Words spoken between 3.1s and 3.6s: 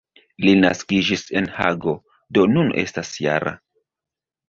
-jara.